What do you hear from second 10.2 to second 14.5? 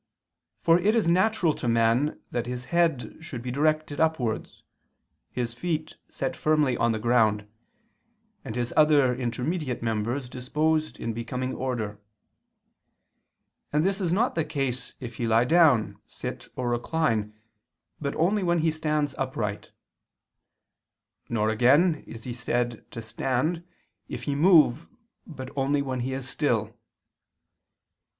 disposed in becoming order; and this is not the